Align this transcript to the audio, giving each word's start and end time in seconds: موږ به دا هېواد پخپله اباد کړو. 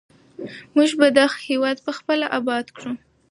موږ 0.75 0.89
به 0.99 1.07
دا 1.17 1.25
هېواد 1.47 1.77
پخپله 1.87 2.25
اباد 2.37 2.65
کړو. 2.75 2.91